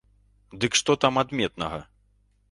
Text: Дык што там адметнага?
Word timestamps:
Дык 0.63 0.77
што 0.79 0.95
там 1.05 1.19
адметнага? 1.23 1.79